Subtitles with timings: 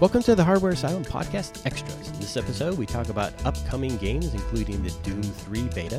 [0.00, 2.08] Welcome to the Hardware Asylum Podcast Extras.
[2.08, 5.96] In this episode, we talk about upcoming games, including the Doom 3 beta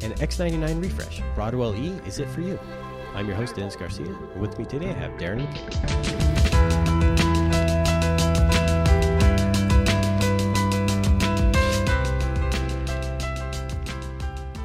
[0.00, 1.20] and X99 refresh.
[1.34, 2.58] Broadwell E, is it for you?
[3.12, 4.16] I'm your host, Dennis Garcia.
[4.38, 6.13] With me today, I have Darren McKay.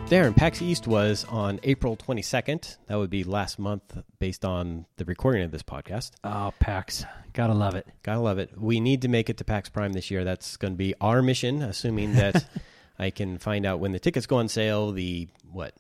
[0.10, 2.78] Darren, PAX East was on April 22nd.
[2.88, 6.14] That would be last month based on the recording of this podcast.
[6.24, 7.06] Oh, PAX.
[7.34, 7.86] Gotta love it.
[8.02, 8.60] Gotta love it.
[8.60, 10.24] We need to make it to PAX Prime this year.
[10.24, 12.44] That's going to be our mission, assuming that
[13.00, 14.92] I can find out when the tickets go on sale.
[14.92, 15.76] The what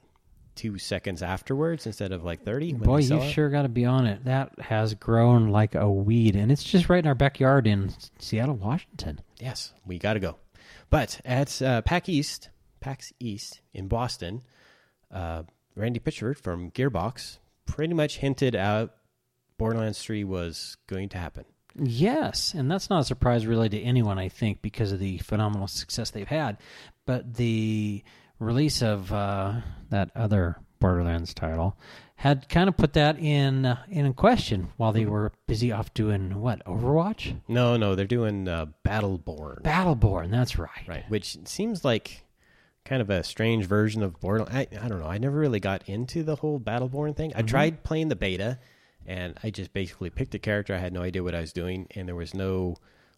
[0.53, 2.73] two seconds afterwards instead of like thirty.
[2.73, 3.31] when Boy, you it.
[3.31, 4.25] sure got to be on it.
[4.25, 8.57] That has grown like a weed, and it's just right in our backyard in Seattle,
[8.57, 9.21] Washington.
[9.39, 10.35] Yes, we got to go.
[10.91, 14.41] But at uh, PAX East, PAX East in Boston,
[15.11, 15.43] uh,
[15.75, 18.95] Randy Pitchford from Gearbox pretty much hinted out
[19.58, 21.45] Borderlands Three was going to happen.
[21.75, 25.67] Yes, and that's not a surprise really to anyone, I think, because of the phenomenal
[25.67, 26.57] success they've had.
[27.05, 28.03] But the
[28.39, 31.77] release of uh, that other Borderlands title
[32.16, 36.41] had kind of put that in uh, in question while they were busy off doing
[36.41, 39.61] what Overwatch, No, no, they're doing uh, Battleborn.
[39.61, 40.31] Battleborn.
[40.31, 40.88] That's right.
[40.88, 42.23] right which seems like
[42.85, 45.88] kind of a strange version of borderlands I, I don't know i never really got
[45.88, 47.47] into the whole battleborn thing i mm-hmm.
[47.47, 48.59] tried playing the beta
[49.05, 51.88] and i just basically picked a character i had no idea what i was doing
[51.91, 52.75] and there was no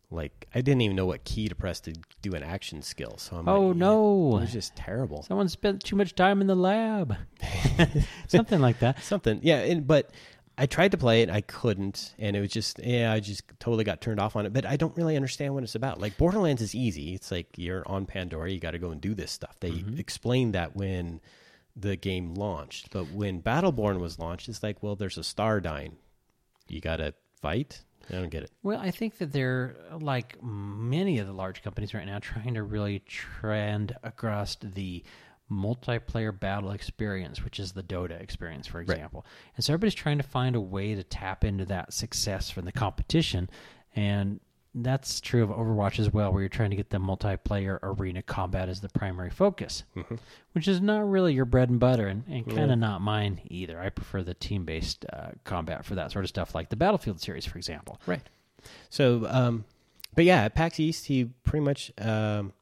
[0.10, 3.38] like i didn't even know what key to press to do an action skill so
[3.38, 4.38] i'm Oh like, no!
[4.38, 7.16] it was just terrible Someone spent too much time in the lab.
[8.28, 9.02] Something like that.
[9.04, 10.12] something yeah and, but
[10.58, 13.84] i tried to play it i couldn't and it was just yeah i just totally
[13.84, 16.00] got turned off on it but i don't really understand what it's about.
[16.00, 17.14] Like borderlands is easy.
[17.14, 19.56] It's like you're on pandora you got to go and do this stuff.
[19.60, 19.98] They Mm-hmm.
[20.00, 21.22] explained that when
[21.76, 25.96] the game launched but when battleborn was launched it's like well there's a star dying
[26.68, 27.82] you got to fight?
[28.10, 28.52] I don't get it.
[28.64, 32.64] Well, I think that they're like many of the large companies right now trying to
[32.64, 35.04] really trend across the
[35.52, 39.26] multiplayer battle experience, which is the Dota experience, for example.
[39.56, 42.72] And so everybody's trying to find a way to tap into that success from the
[42.72, 43.50] competition.
[43.96, 44.40] And
[44.74, 48.70] that's true of Overwatch as well, where you're trying to get the multiplayer arena combat
[48.70, 49.84] as the primary focus,
[50.54, 53.80] which is not really your bread and butter and, and kind of not mine either.
[53.80, 57.20] I prefer the team based uh, combat for that sort of stuff, like the Battlefield
[57.20, 58.00] series, for example.
[58.06, 58.22] Right.
[58.90, 59.66] So, um,
[60.16, 62.54] but yeah, at PAX East, he pretty much um,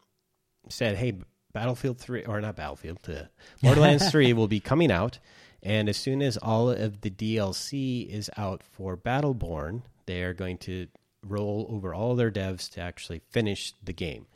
[0.67, 1.19] said, "Hey,
[1.53, 3.23] Battlefield Three, or not Battlefield, uh,
[3.61, 5.19] Borderlands Three will be coming out,
[5.63, 10.57] and as soon as all of the DLC is out for Battleborn, they are going
[10.59, 10.87] to
[11.25, 14.27] roll over all their devs to actually finish the game."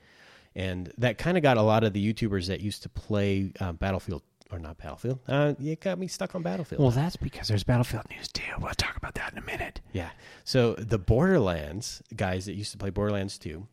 [0.56, 3.72] And that kind of got a lot of the YouTubers that used to play uh,
[3.74, 4.22] Battlefield.
[4.52, 5.18] Or not Battlefield.
[5.28, 6.80] Uh, you got me stuck on Battlefield.
[6.80, 8.44] Well, that's because there's Battlefield news too.
[8.60, 9.82] We'll talk about that in a minute.
[9.94, 10.12] Yeah.
[10.44, 13.66] So the Borderlands guys that used to play Borderlands 2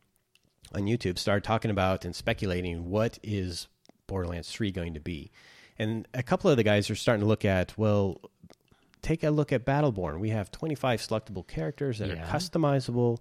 [0.74, 3.68] on YouTube started talking about and speculating what is
[4.06, 5.30] Borderlands 3 going to be.
[5.78, 8.20] And a couple of the guys are starting to look at, well,
[9.02, 10.20] take a look at Battleborn.
[10.20, 12.22] We have 25 selectable characters that Yeah.
[12.22, 13.20] are customizable.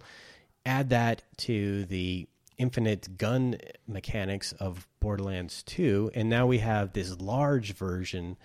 [0.66, 2.28] Add that to the
[2.58, 8.36] infinite gun mechanics of Borderlands 2, and now we have this large version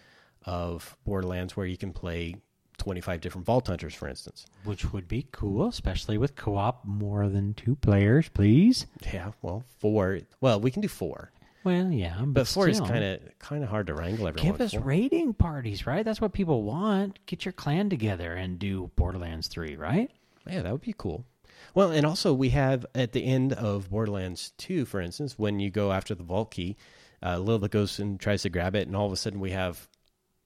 [0.47, 2.37] of Borderlands where you can play
[2.85, 4.45] 25 different Vault Hunters, for instance.
[4.65, 8.85] Which would be cool, especially with co op more than two players, please.
[9.11, 10.21] Yeah, well, four.
[10.43, 11.33] Well, we can do four,
[11.65, 14.53] Well, yeah, but, but four is kind of kind of hard to wrangle everyone.
[14.53, 14.81] Give us for.
[14.81, 16.05] raiding parties, right?
[16.05, 17.21] That's what people want.
[17.25, 20.11] Get your clan together and do Borderlands 3, right?
[20.47, 21.25] Yeah, that would be cool.
[21.75, 25.71] Well, and also we have at the end of Borderlands 2, for instance, when you
[25.71, 26.77] go after the vault key,
[27.23, 29.89] uh, Lilith goes and tries to grab it, and all of a sudden we have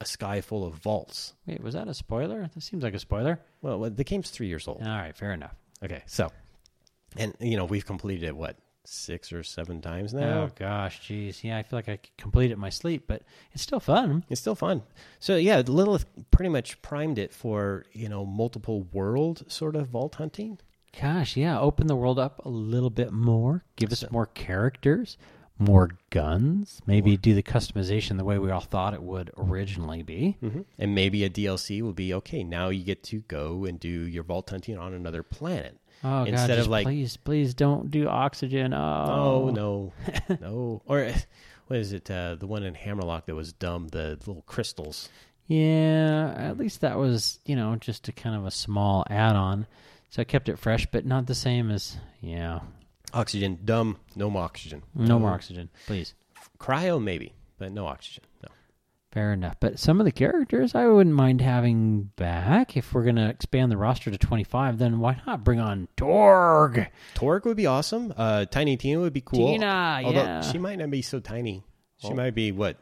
[0.01, 1.33] a sky full of vaults.
[1.45, 2.49] Wait, was that a spoiler?
[2.53, 3.39] That seems like a spoiler.
[3.61, 4.81] Well, the game's three years old.
[4.81, 5.55] All right, fair enough.
[5.83, 6.31] Okay, so,
[7.17, 10.43] and you know we've completed it what six or seven times now.
[10.43, 11.43] Oh, gosh, geez.
[11.43, 14.23] Yeah, I feel like I could complete it in my sleep, but it's still fun.
[14.29, 14.81] It's still fun.
[15.19, 20.15] So yeah, Lilith pretty much primed it for you know multiple world sort of vault
[20.15, 20.59] hunting.
[20.99, 21.59] Gosh, yeah.
[21.59, 23.63] Open the world up a little bit more.
[23.75, 25.17] Give us more characters,
[25.59, 26.81] more guns.
[26.87, 30.37] Maybe do the customization the way we all thought it would originally be.
[30.41, 30.61] Mm-hmm.
[30.77, 32.43] And maybe a DLC will be okay.
[32.43, 35.77] Now you get to go and do your vault hunting on another planet.
[36.03, 36.59] Oh Instead God!
[36.59, 38.73] of like- please, please don't do oxygen.
[38.73, 39.93] Oh, Oh, no,
[40.39, 40.81] no.
[40.87, 41.11] Or
[41.67, 42.09] what is it?
[42.09, 43.89] Uh, the one in Hammerlock that was dumb.
[43.89, 45.09] The little crystals.
[45.47, 49.65] Yeah, at least that was you know just a kind of a small add-on,
[50.09, 52.59] so I kept it fresh, but not the same as yeah.
[53.13, 53.97] Oxygen, dumb.
[54.15, 54.83] No more oxygen.
[54.95, 56.13] No more oxygen, please.
[56.59, 58.23] Cryo, maybe, but no oxygen.
[58.43, 58.49] No.
[59.11, 59.55] Fair enough.
[59.59, 62.77] But some of the characters I wouldn't mind having back.
[62.77, 66.87] If we're going to expand the roster to 25, then why not bring on Torgue?
[67.15, 68.13] Torgue would be awesome.
[68.15, 69.47] Uh, Tiny Tina would be cool.
[69.47, 70.41] Tina, Although yeah.
[70.41, 71.63] she might not be so tiny.
[71.97, 72.77] She might be what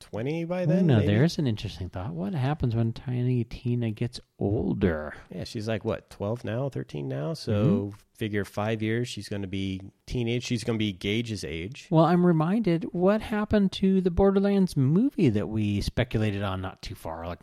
[0.00, 0.86] twenty by then.
[0.86, 1.06] no, maybe?
[1.08, 2.12] there's an interesting thought.
[2.14, 5.14] What happens when Tiny Tina gets older?
[5.34, 7.34] Yeah, she's like what twelve now, thirteen now.
[7.34, 7.96] So Mm-hmm.
[8.14, 10.44] figure five years, she's going to be teenage.
[10.44, 11.88] She's going to be Gaige's age.
[11.90, 16.94] Well, I'm reminded what happened to the Borderlands movie that we speculated on not too
[16.94, 17.26] far.
[17.26, 17.40] Like,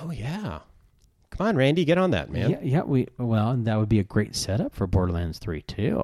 [0.00, 0.60] Oh yeah,
[1.30, 2.50] come on, Randy, get on that, man.
[2.50, 6.02] yeah, yeah, we well, that would be a great setup for Borderlands 3 too.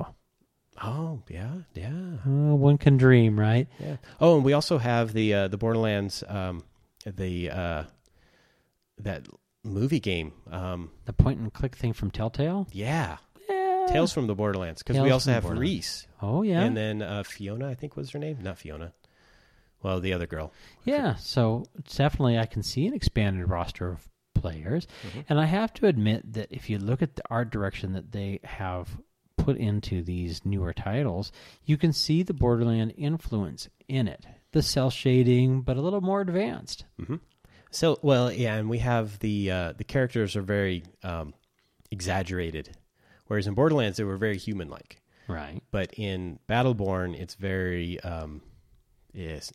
[0.82, 3.68] Oh yeah, yeah, Uh, one can dream, right?
[3.78, 3.96] yeah.
[4.20, 6.64] Oh, and we also have the uh, the Borderlands, um,
[7.06, 7.84] the uh,
[8.98, 9.26] that
[9.62, 10.32] movie game.
[10.50, 12.66] Um, The point and click thing from Telltale.
[12.72, 13.18] yeah,
[13.48, 13.86] Yeah.
[13.88, 15.44] Tales from the Borderlands because we also have.
[15.44, 16.06] Rhys.
[16.20, 16.62] Oh yeah.
[16.62, 18.38] And then uh, Fiona, I think was her name.
[18.42, 18.92] Not Fiona.
[19.82, 20.52] Well, the other girl.
[20.84, 24.86] Yeah, so definitely I can see an expanded roster of players.
[25.06, 25.20] Mm-hmm.
[25.28, 28.40] And I have to admit that if you look at the art direction that they
[28.44, 28.88] have
[29.44, 31.30] put into these newer titles,
[31.64, 34.24] you can see the Borderland influence in it.
[34.52, 36.84] The cel shading, but a little more advanced.
[37.70, 41.34] So, well, yeah, and we have the uh, the characters are very um,
[41.90, 42.70] exaggerated,
[43.26, 45.00] whereas in Borderlands they were very human like.
[45.26, 45.60] Right.
[45.70, 48.42] But in Battleborn, it's very um,
[49.12, 49.52] yes,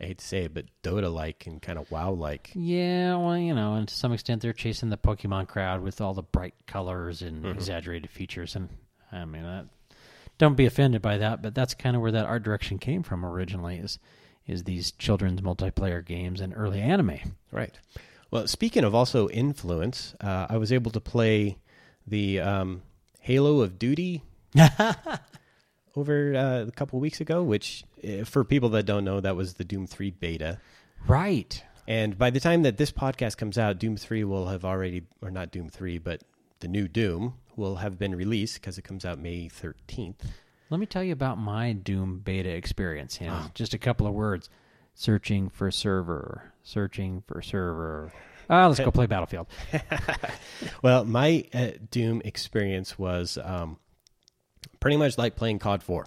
[0.00, 2.50] I hate to say it, but Dota like and kind of WoW like.
[2.54, 6.12] Yeah, well, you know, and to some extent they're chasing the Pokemon crowd with all
[6.14, 7.52] the bright colors and Mm-hmm.
[7.58, 8.54] exaggerated features.
[8.56, 8.68] And
[9.12, 9.66] I mean, that,
[10.38, 13.24] don't be offended by that, but that's kind of where that art direction came from
[13.24, 13.76] originally.
[13.76, 13.98] Is
[14.46, 17.18] is these children's multiplayer games and early anime?
[17.52, 17.78] Right.
[18.30, 21.58] Well, speaking of also influence, uh, I was able to play
[22.06, 22.82] the um,
[23.20, 24.22] Halo of Duty
[25.96, 29.54] over uh, a couple weeks ago, which, uh, for people that don't know, that was
[29.54, 30.58] the Doom 3 beta.
[31.06, 31.62] Right.
[31.86, 35.30] And by the time that this podcast comes out, Doom 3 will have already, or
[35.30, 36.22] not Doom 3, but
[36.62, 40.14] the new Doom will have been released because it comes out May 13th.
[40.70, 43.50] Let me tell you about my Doom beta experience in Ah.
[43.52, 44.48] just a couple of words.
[44.94, 46.52] Searching for server.
[46.62, 48.12] Searching for server.
[48.48, 49.46] Ah, let's go play Battlefield.
[50.82, 53.78] Well, my uh, Doom experience was um,
[54.80, 56.06] pretty much like playing COD 4.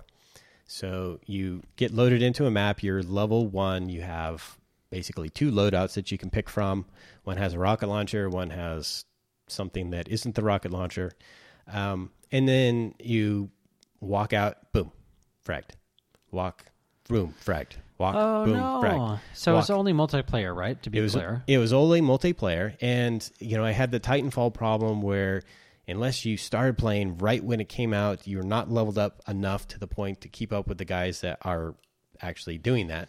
[0.68, 4.58] So you get loaded into a map, you're level one, you have
[4.90, 6.86] basically two loadouts that you can pick from.
[7.24, 9.06] One has a rocket launcher, one has
[9.48, 11.12] something that isn't the rocket launcher.
[11.72, 13.50] Um, and then you
[14.00, 14.92] walk out, boom,
[15.46, 15.72] fragged.
[16.32, 16.66] Walk,
[17.08, 17.74] boom, fragged.
[17.98, 18.82] Walk, Oh boom, no!
[18.84, 19.20] fragged.
[19.34, 19.78] So it's Walk.
[19.80, 20.82] only multiplayer, right?
[20.84, 21.44] To be It was clear.
[21.48, 25.44] it was only multiplayer, and you know I had the Titanfall problem where
[25.88, 29.80] unless you started playing right when it came out, you're not leveled up enough to
[29.80, 31.76] the point to keep up with the guys that are
[32.22, 33.08] actually doing that.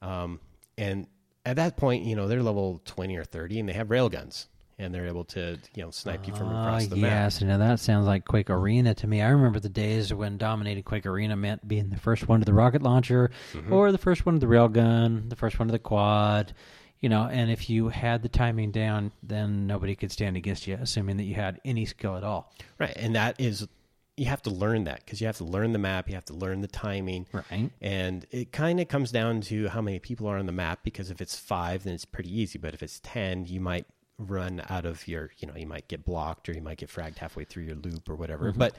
[0.00, 0.40] Um,
[0.78, 1.08] and
[1.44, 4.46] at that point, you know they're level twenty or thirty, and they have railguns,
[4.78, 7.10] and they're able to you know snipe you from across Ah, the map.
[7.10, 9.22] yes, now that sounds like Quake Arena to me.
[9.22, 12.52] I remember the days when dominating Quake Arena meant being the first one to the
[12.54, 13.72] rocket launcher, Mm-hmm.
[13.72, 16.52] or the first one to the railgun, the first one to the quad.
[17.00, 20.78] You know, and if you had the timing down, then nobody could stand against you,
[20.80, 22.50] assuming that you had any skill at all.
[22.78, 23.68] Right, and that is
[24.16, 26.32] you have to learn that because you have to learn the map, you have to
[26.32, 27.70] learn the timing, Right.
[27.82, 30.80] and it kind of comes down to how many people are on the map.
[30.84, 32.58] Because if it's five, then it's pretty easy.
[32.58, 33.84] But if it's ten, you might
[34.18, 37.18] run out of your, you know, you might get blocked or you might get fragged
[37.18, 38.52] halfway through your loop or whatever.
[38.52, 38.76] But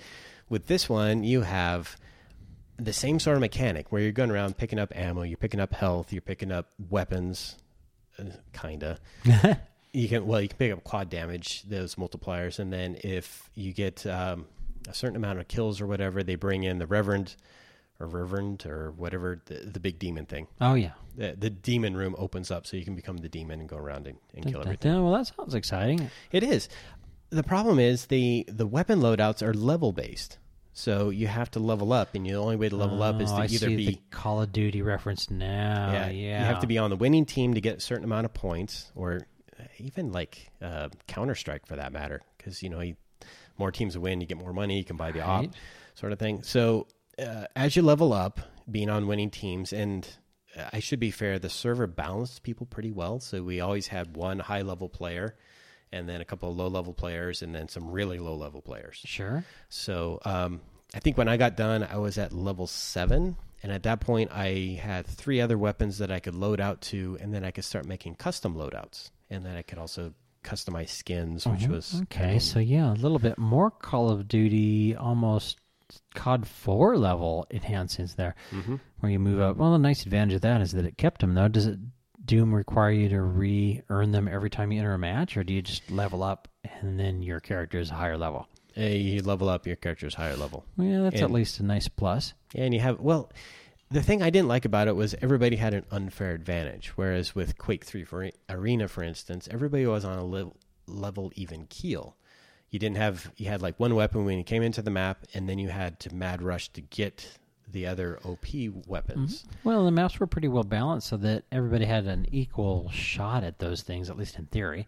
[0.50, 1.98] with this one, you have
[2.77, 5.74] the same sort of mechanic where you're going around picking up ammo, you're picking up
[5.74, 7.56] health, you're picking up weapons,
[8.20, 9.00] uh, kinda.
[9.94, 13.74] you can well, you can pick up quad damage, those multipliers, and then if you
[13.74, 14.46] get um,
[14.88, 17.36] a certain amount of kills or whatever, they bring in the Reverend
[18.00, 20.48] or Reverend or whatever the, the big demon thing.
[20.62, 20.92] Oh yeah.
[21.16, 24.06] The, the demon room opens up, so you can become the demon and go around
[24.06, 25.04] and, and kill everything.
[25.04, 26.12] Well, that sounds exciting.
[26.32, 26.70] It is.
[27.32, 30.38] The problem is the the weapon loadouts are level based,
[30.74, 33.36] so you have to level up, and the only way to level up is Oh,
[33.38, 35.92] to I either be the Call of Duty reference now.
[35.92, 38.25] Yeah, yeah, you have to be on the winning team to get a certain amount
[38.25, 39.27] of points, or
[39.80, 42.96] even like uh, Counter Strike for that matter, because you know you,
[43.58, 45.48] more teams win, you get more money, you can buy the op,
[45.96, 46.44] sort of thing.
[46.44, 46.88] So
[47.19, 50.07] uh, as you level up, being on winning teams, and
[50.57, 53.19] uh, I should be fair, the server balanced people pretty well.
[53.19, 55.36] So we always had one high level player,
[55.91, 59.01] and then a couple of low level players, and then some really low level players.
[59.05, 59.43] Sure.
[59.69, 60.62] So um,
[60.93, 63.38] I think when I got done, I was at level seven.
[63.63, 67.17] And at that point, I had three other weapons that I could load out to,
[67.19, 69.09] and then I could start making custom loadouts.
[69.31, 72.03] And then I could also customize skins, which was Uh-huh.
[72.03, 72.19] okay.
[72.24, 75.57] kind of- So yeah, a little bit more Call of Duty, almost
[76.15, 78.79] COD four level enhancements there, Mhm.
[79.00, 79.58] where you move up.
[79.58, 81.48] Well, the nice advantage of that is that it kept them though.
[81.48, 81.79] Does it
[82.25, 85.53] Doom require you to re earn them every time you enter a match, or do
[85.53, 86.50] you just level up
[86.82, 88.48] and then your character is a higher level?
[88.77, 90.65] Uh, you level up, your character's higher level.
[90.75, 92.34] Well, that's at least a nice plus.
[92.53, 93.32] And you have well,
[93.89, 96.89] the thing I didn't like about it was everybody had an unfair advantage.
[96.98, 101.65] Whereas with Quake Three for Arena, for instance, everybody was on a level, level even
[101.67, 102.17] keel.
[102.69, 105.47] You didn't have you had like one weapon when you came into the map, and
[105.47, 107.38] then you had to mad rush to get
[107.69, 108.45] the other OP
[108.86, 109.45] weapons.
[109.63, 113.59] Well, the maps were pretty well balanced so that everybody had an equal shot at
[113.59, 114.88] those things, at least in theory.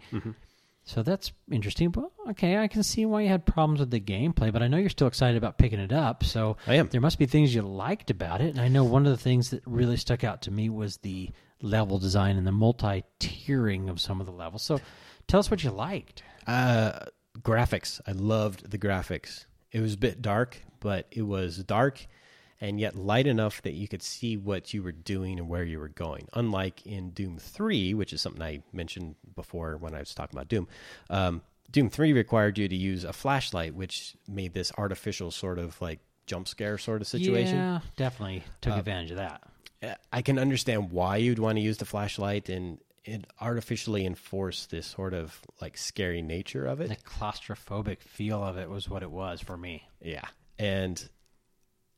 [0.85, 1.89] So that's interesting.
[1.89, 4.77] But okay, I can see why you had problems with the gameplay, but I know
[4.77, 6.23] you're still excited about picking it up.
[6.23, 6.87] So I am.
[6.87, 8.49] there must be things you liked about it.
[8.51, 11.29] And I know one of the things that really stuck out to me was the
[11.61, 14.63] level design and the multi tiering of some of the levels.
[14.63, 14.79] So
[15.27, 16.23] tell us what you liked.
[16.47, 17.05] Uh,
[17.41, 18.01] graphics.
[18.07, 19.45] I loved the graphics.
[19.71, 22.07] It was a bit dark, but it was dark
[22.61, 25.79] and yet light enough that you could see what you were doing and where you
[25.79, 26.27] were going.
[26.33, 30.49] Unlike in Doom 3, which is something I mentioned before when I was talking about
[30.49, 30.67] Doom.
[31.09, 31.41] Um,
[31.71, 35.99] Doom 3 required you to use a flashlight, which made this artificial sort of like
[36.25, 37.57] jump scare sort of situation.
[37.57, 39.43] Yeah, definitely took advantage of that.
[39.81, 44.71] Uh, I can understand why you'd want to use the flashlight and it artificially enforced
[44.71, 46.89] this sort of like scary nature of it.
[46.89, 49.87] The claustrophobic feel of it was what it was for me.
[50.01, 50.25] Yeah.
[50.57, 51.09] And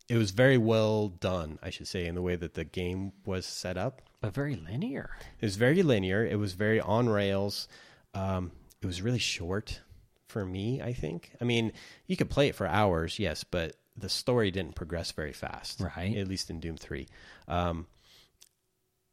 [0.10, 3.46] it was very well done, I should say, in the way that the game was
[3.46, 4.02] set up.
[4.20, 5.10] But very linear.
[5.40, 6.26] It was very linear.
[6.26, 7.68] It was very on rails.
[8.14, 9.82] Um, it was really short
[10.28, 11.32] for me, I think.
[11.40, 11.72] I mean,
[12.08, 15.80] you could play it for hours, yes, but the story didn't progress very fast.
[15.80, 16.16] Right.
[16.18, 17.08] At least in Doom 3.
[17.48, 17.88] Um,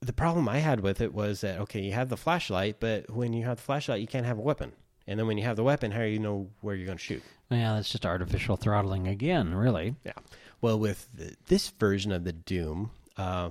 [0.00, 3.32] the problem I had with it was that, okay, you have the flashlight, but when
[3.32, 4.72] you have the flashlight, you can't have a weapon.
[5.06, 7.04] And then when you have the weapon, how do you know where you're going to
[7.04, 7.22] shoot?
[7.50, 9.96] Yeah, that's just artificial throttling again, really.
[10.04, 10.12] Yeah.
[10.60, 13.50] Well, with the, this version of the Doom, uh,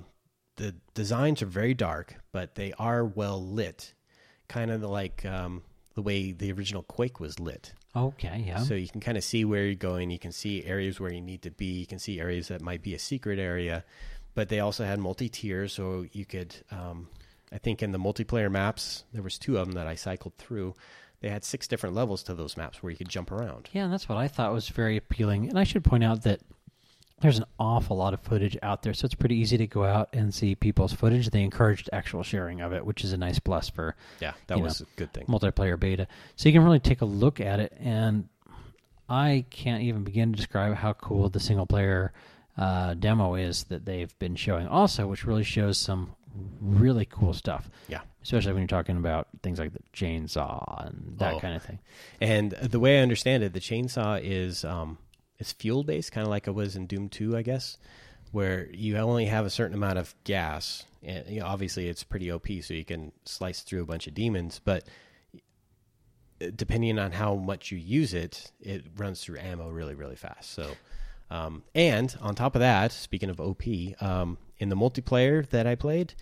[0.58, 3.94] the designs are very dark, but they are well lit,
[4.48, 5.64] kind of like um,
[5.96, 7.74] the way the original Quake was lit.
[7.96, 8.60] Okay, yeah.
[8.60, 10.12] So you can kind of see where you're going.
[10.12, 11.66] You can see areas where you need to be.
[11.66, 13.84] You can see areas that might be a secret area,
[14.38, 16.56] but they also had multi tiers, so you could.
[16.70, 17.08] Um,
[17.52, 20.76] I think in the multiplayer maps, there was two of them that I cycled through.
[21.22, 23.68] They had six different levels to those maps where you could jump around.
[23.74, 25.50] yeah, and that's what I thought was very appealing.
[25.50, 26.42] And I should point out that
[27.20, 30.10] there's an awful lot of footage out there, so it's pretty easy to go out
[30.14, 31.32] and see people's footage.
[31.32, 34.82] They encouraged actual sharing of it, which is a nice plus for Yeah, that was
[34.82, 35.26] a good thing.
[35.26, 36.08] multiplayer beta.
[36.36, 38.30] So you can really take a look at it, and
[39.10, 42.14] I can't even begin to describe how cool the single player
[42.58, 44.68] uh, demo is that they've been showing.
[44.68, 46.16] Also, which really shows some
[46.62, 48.02] really cool stuff, Yeah.
[48.24, 51.40] especially when you're talking about things like the chainsaw and that Oh.
[51.40, 51.80] kind of thing.
[52.22, 54.98] And the way I understand it, the chainsaw is um,
[55.40, 57.78] it's fuel based, kind of like it was in Doom Two, I guess,
[58.32, 62.32] where you only have a certain amount of gas, and you know, obviously it's pretty
[62.32, 64.60] OP, so you can slice through a bunch of demons.
[64.64, 64.84] But
[66.56, 70.52] depending on how much you use it, it runs through ammo really, really fast.
[70.52, 70.72] So,
[71.30, 73.64] um, and on top of that, speaking of OP,
[74.02, 76.14] um, in the multiplayer that I played,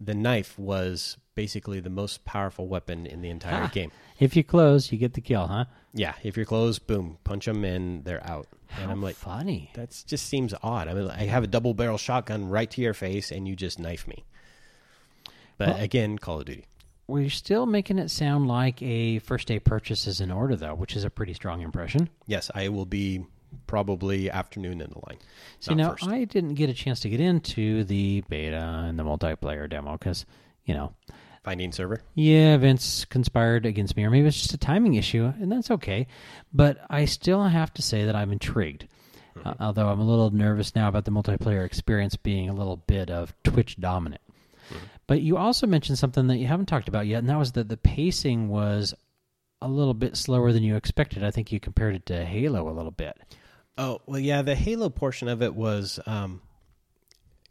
[0.00, 3.70] the knife was basically the most powerful weapon in the entire Ah.
[3.72, 3.90] game.
[4.20, 5.64] If you close, you get the kill, huh?
[5.92, 8.46] Yeah, if you're close, boom, punch them and they're out.
[8.76, 9.70] and How I'm like, funny.
[9.74, 10.88] that just seems odd.
[10.88, 13.78] I mean, I have a double barrel shotgun right to your face and you just
[13.78, 14.24] knife me.
[15.58, 16.64] But Well- again, Call of Duty.
[17.06, 20.96] We're still making it sound like a first day purchase is in order, though, which
[20.96, 22.08] is a pretty strong impression.
[22.26, 23.26] Yes, I will be
[23.66, 25.18] probably afternoon in the line.
[25.60, 26.06] See, now first.
[26.08, 30.26] I didn't get a chance to get into the beta and the multiplayer demo because,
[30.64, 30.94] you know,
[31.44, 32.00] Finding server.
[32.14, 36.06] yeah, Vince conspired against me, or maybe it's just a timing issue, and that's okay.
[36.54, 38.88] But I still have to say that I'm intrigued.
[39.36, 39.48] Mm-hmm.
[39.48, 43.10] Uh, although I'm a little nervous now about the multiplayer experience being a little bit
[43.10, 44.22] of Twitch dominant.
[44.70, 44.84] Mm-hmm.
[45.06, 47.68] But you also mentioned something that you haven't talked about yet, and that was that
[47.68, 48.94] the pacing was
[49.60, 51.24] a little bit slower than you expected.
[51.24, 53.18] I think you compared it to Halo a little bit.
[53.76, 56.42] Oh, well, yeah, the Halo portion of it was um,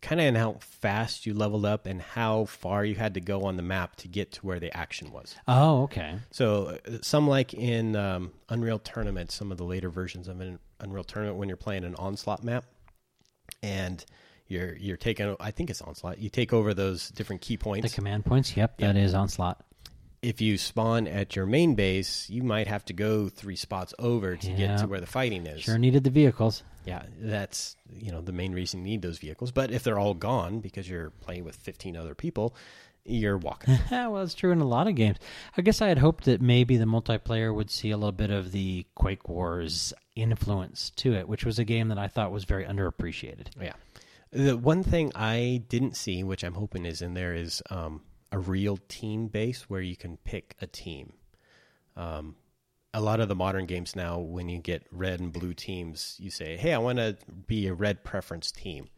[0.02, 3.44] kind of in how fast you leveled up and how far you had to go
[3.44, 5.36] on the map to get to where the action was.
[5.48, 6.20] Oh, okay.
[6.32, 10.60] So uh, some like in um, Unreal Tournament, some of the later versions of an
[10.80, 12.66] Unreal Tournament, when you're playing an onslaught map,
[13.62, 14.04] and
[14.48, 16.20] you're you're taking, I think it's onslaught.
[16.20, 17.90] You take over those different key points.
[17.90, 19.64] The command points, yep, that is onslaught.
[20.24, 24.36] If you spawn at your main base, you might have to go three spots over
[24.38, 24.58] to Yeah.
[24.58, 25.62] get to where the fighting is.
[25.62, 26.64] Sure needed the vehicles.
[26.86, 29.52] Yeah, that's you know the main reason you need those vehicles.
[29.52, 32.56] But if they're all gone because you're playing with 15 other people,
[33.06, 33.78] you're walking.
[33.92, 35.18] well, it's true in a lot of games.
[35.58, 38.52] I guess I had hoped that maybe the multiplayer would see a little bit of
[38.52, 42.66] the Quake Wars influence to it, which was a game that I thought was very
[42.66, 43.48] underappreciated.
[43.62, 43.74] Yeah.
[44.32, 48.02] The one thing I didn't see, which I'm hoping is in there, is um,
[48.34, 51.14] a real team base where you can pick a team.
[51.96, 52.36] Um,
[52.94, 56.32] a lot of the modern games now, when you get red and blue teams, you
[56.32, 57.16] say, "Hey, I want to
[57.48, 58.90] be a red preference team,"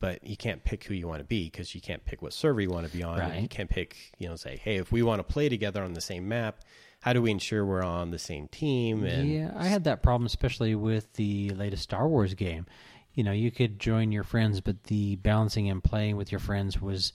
[0.00, 2.60] but you can't pick who you want to be because you can't pick what server
[2.60, 3.18] you want to be on.
[3.18, 3.40] Right.
[3.40, 6.00] You can't pick, you know, say, "Hey, if we want to play together on the
[6.02, 6.60] same map,
[7.00, 10.26] how do we ensure we're on the same team?" And yeah, I had that problem,
[10.26, 12.66] especially with the latest Star Wars game.
[13.14, 16.82] You know, you could join your friends, but the balancing and playing with your friends
[16.82, 17.14] was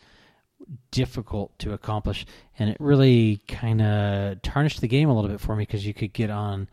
[0.91, 2.25] difficult to accomplish,
[2.57, 5.93] and it really kind of tarnished the game a little bit for me because you
[5.93, 6.69] could get on,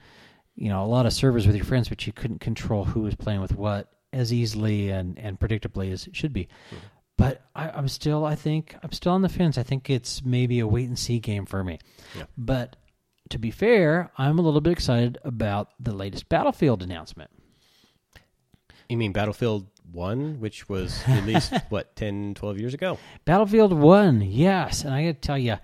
[0.55, 3.15] you know, a lot of servers with your friends, but you couldn't control who was
[3.15, 6.49] playing with what as easily and and predictably as it should be.
[6.71, 6.77] Hmm.
[7.19, 9.57] But I, I'm still, I think, I'm still on the fence.
[9.57, 11.79] I think it's maybe a wait and see game for me.
[12.15, 12.25] Yeah.
[12.37, 12.77] But
[13.31, 17.31] to be fair, I'm a little bit excited about the latest Battlefield announcement.
[18.89, 19.67] you mean Battlefield
[19.97, 22.99] One, which was released what 10, 12 years ago?
[23.25, 24.85] Battlefield 1, yes.
[24.85, 25.57] And I got to tell you,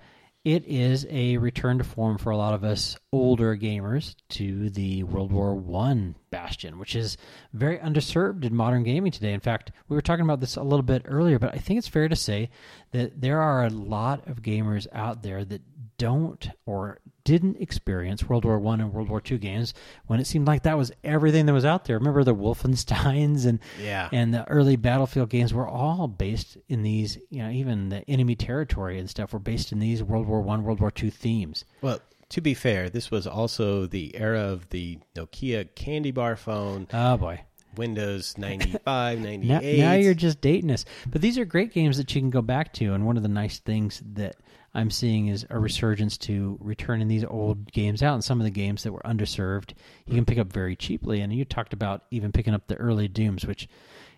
[0.43, 5.03] it is a return to form for a lot of us older gamers to the
[5.03, 7.15] World War One bastion, which is
[7.53, 9.31] very underserved in modern gaming today.
[9.31, 11.87] In fact, we were talking about this a little bit earlier, but I think it's
[11.87, 12.49] fair to say
[12.91, 15.61] that there are a lot of gamers out there that
[15.97, 19.73] don't or didn't experience World War One and World War Two games
[20.07, 21.97] when it seemed like that was everything that was out there.
[21.97, 24.09] Remember the Wolfensteins and Yeah.
[24.11, 28.35] and the early Battlefield games were all based in these, you know, even the enemy
[28.35, 31.65] territory and stuff were based in these World War One, World War Two themes.
[31.81, 31.99] Well,
[32.29, 37.17] to be fair, this was also the era of the Nokia candy bar phone, Oh
[37.17, 37.41] boy.
[37.75, 39.79] Windows 95, Now, 98.
[39.79, 40.85] now you're just dating us.
[41.07, 42.93] But these are great games that you can go back to.
[42.93, 44.35] And one of the nice things that
[44.73, 48.15] I'm seeing is a resurgence to returning these old games out.
[48.15, 49.73] And some of the games that were underserved,
[50.05, 51.21] you can pick up very cheaply.
[51.21, 53.67] And you talked about even picking up the early Dooms, which,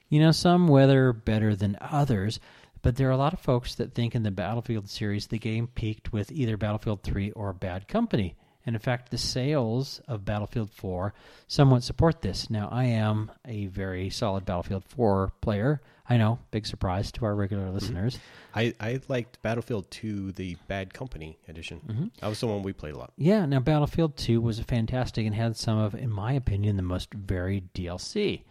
[0.10, 2.40] you know, some weather better than others.
[2.82, 5.68] But there are a lot of folks that think in the Battlefield series, the game
[5.68, 8.36] peaked with either Battlefield 3 or Bad Company.
[8.66, 11.14] And in fact, the sales of Battlefield 4
[11.48, 12.50] somewhat support this.
[12.50, 15.82] Now, I am a very solid Battlefield 4 player.
[16.08, 18.20] I know, big surprise to our regular listeners.
[18.54, 21.82] I, I liked Battlefield 2, the Bad Company edition.
[21.88, 22.06] Mm-hmm.
[22.22, 23.14] That was the one we played a lot.
[23.18, 27.14] Yeah, now Battlefield 2 was fantastic and had some of, in my opinion, the most
[27.14, 28.44] varied DLC,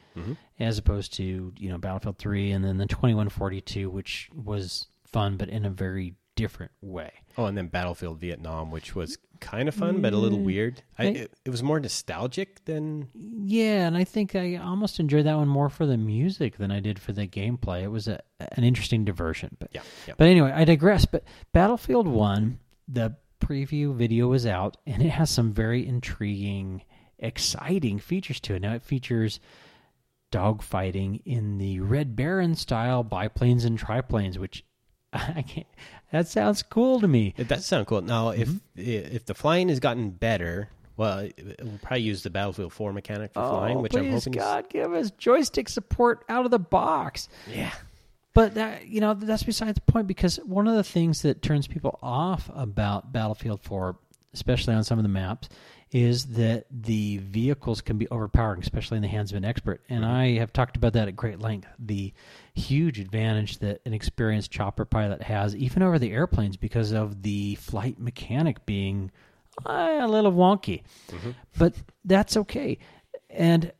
[0.59, 5.49] as opposed to, you know, Battlefield 3 and then the 2142, which was fun, but
[5.49, 7.13] in a very different way.
[7.37, 10.45] Oh, and then Battlefield Vietnam, which was kind of fun, but a little mm.
[10.45, 10.83] weird.
[10.99, 13.09] I, I- it, it was more nostalgic than.
[13.15, 16.81] Yeah, and I think I almost enjoyed that one more for the music than I
[16.81, 17.83] did for the gameplay.
[17.83, 19.57] It was a, an interesting diversion.
[19.59, 20.15] But Yeah, yeah.
[20.17, 21.05] But anyway, I digress.
[21.05, 26.83] But Battlefield 1, the preview video is out, and it has some very intriguing,
[27.19, 28.63] exciting features to it.
[28.63, 29.41] Now, it features
[30.33, 34.65] dogfighting in the Red Baron style biplanes and triplanes, which
[35.37, 35.67] I can't.
[36.13, 37.35] That sounds cool to me.
[37.37, 38.03] It does sound cool.
[38.03, 38.59] Now, if Mm-hmm.
[39.15, 41.29] if the flying has gotten better, well,
[41.63, 44.35] will probably use the Battlefield 4 mechanic for flying, oh, which please, I'm hoping.
[44.35, 47.29] is- God, give us joystick support out of the box.
[47.53, 47.73] Yeah.
[48.35, 51.69] But that you know that's beside the point because one of the things that turns
[51.69, 53.97] people off about Battlefield 4,
[54.33, 55.49] especially on some of the maps,
[55.95, 59.81] is that the vehicles can be overpowering, especially in the hands of an expert.
[59.89, 61.69] And I have talked about that at great length.
[61.79, 62.13] The
[62.53, 67.55] huge advantage that an experienced chopper pilot has, even over the airplanes, because of the
[67.55, 69.13] flight mechanic being
[69.65, 70.83] uh, a little wonky.
[71.57, 72.79] But that's okay.
[73.31, 73.73] And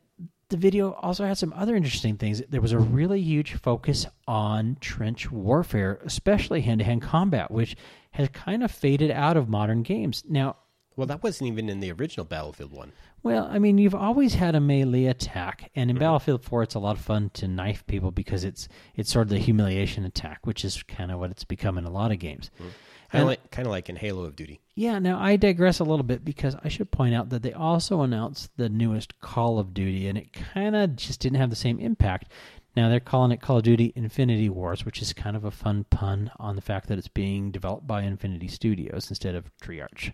[0.47, 2.41] the video also had some other interesting things.
[2.47, 7.75] There was a really huge focus on trench warfare, especially hand to hand combat, which
[8.11, 10.23] has kind of faded out of modern games.
[10.29, 10.55] Now,
[10.95, 12.91] Well, that wasn't even in the original Battlefield 1.
[13.23, 16.03] well, I mean, you've always had a melee attack, and in mm-hmm.
[16.03, 19.29] Battlefield 4, it's a lot of fun to knife people because it's it's sort of
[19.29, 22.49] the humiliation attack, which is kind of what it's become in a lot of games.
[22.55, 22.69] Mm-hmm.
[23.11, 24.59] Kind of like, kind of like in Halo of Duty.
[24.75, 28.01] Yeah, now I digress a little bit because I should point out that they also
[28.01, 31.79] announced the newest Call of Duty, and it kind of just didn't have the same
[31.79, 32.31] impact.
[32.75, 35.85] Now they're calling it Call of Duty Infinity Wars, which is kind of a fun
[35.89, 40.11] pun on the fact that it's being developed by Infinity Studios instead of Treyarch.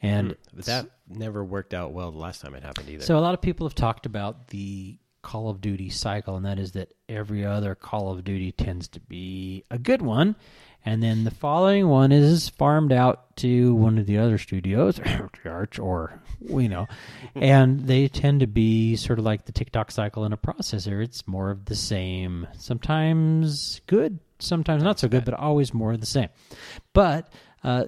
[0.00, 3.04] And But that never worked out well the last time it happened either.
[3.04, 6.58] so a lot of people have talked about the Call of Duty cycle, and that
[6.58, 10.36] is that every other Call of Duty tends to be a good one,
[10.84, 15.00] and then the following one is farmed out to one of the other studios,
[15.44, 16.86] Arch or you know,
[17.34, 21.02] and they tend to be sort of like the tick-tock cycle in a processor.
[21.02, 26.00] It's more of the same, sometimes good, sometimes not so good, but always more of
[26.00, 26.28] the same.
[26.92, 27.28] But
[27.64, 27.86] uh,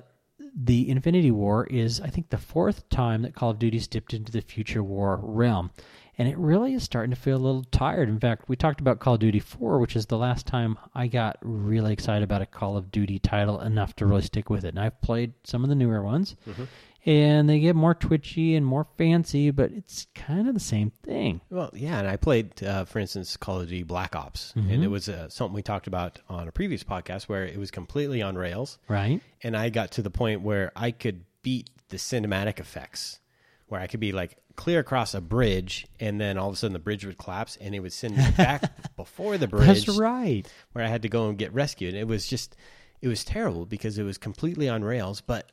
[0.55, 4.33] the Infinity War is, I think, the fourth time that Call of Duty's dipped into
[4.33, 5.71] the future war realm.
[6.19, 8.09] and it really is starting to feel a little tired.
[8.09, 11.07] In fact, we talked about Call of Duty 4, which is the last time I
[11.07, 14.69] got really excited about a Call of Duty title enough to really stick with it.
[14.69, 16.65] And I've played some of the newer ones, mm-hmm.
[17.07, 21.41] And they get more twitchy and more fancy, but it's kind of the same thing.
[21.51, 24.89] Well, yeah, and I played, uh, for instance, Call of Duty Black Ops, and it
[24.89, 28.37] was uh, something we talked about on a previous podcast where it was completely on
[28.37, 29.21] rails, Right?
[29.43, 33.19] and I got to the point where I could beat the cinematic effects,
[33.69, 36.75] where I could be like clear across a bridge, and then all of a sudden
[36.75, 38.63] the bridge would collapse, and it would send me back
[38.97, 40.47] before the bridge, That's right.
[40.73, 41.95] where I had to go and get rescued.
[41.95, 42.57] It was just,
[43.01, 45.51] it was terrible because it was completely on rails, but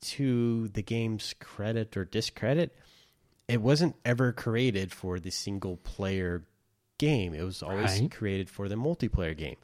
[0.00, 2.74] to the game's credit or discredit,
[3.48, 6.44] it wasn't ever created for the single player
[6.98, 7.34] game.
[7.34, 8.10] It was always Right.
[8.10, 9.56] created for the multiplayer game.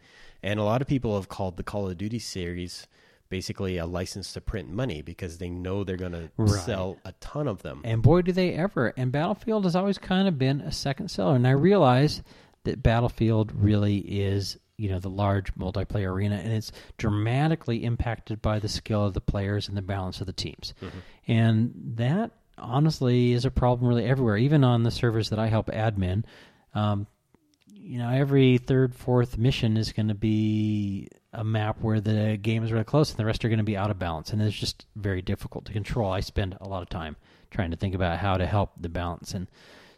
[0.42, 2.86] And a lot of people have called the Call of Duty series
[3.30, 7.48] basically a license to print money because they know they're going to sell a ton
[7.48, 7.80] of them.
[7.82, 8.92] And boy, do they ever.
[8.96, 11.34] And Battlefield has always kind of been a second seller.
[11.34, 12.22] And I realize
[12.64, 18.58] that Battlefield really is, you know, the large multiplayer arena, and it's dramatically impacted by
[18.58, 20.74] the skill of the players and the balance of the teams.
[21.28, 25.68] And that, honestly, is a problem really everywhere, even on the servers that I help
[25.68, 26.24] admin.
[26.74, 27.06] Um,
[27.68, 32.64] you know, every third, fourth mission is going to be a map where the game
[32.64, 34.32] is really close and the rest are going to be out of balance.
[34.32, 36.10] And it's just very difficult to control.
[36.10, 37.16] I spend a lot of time
[37.50, 39.46] trying to think about how to help the balance and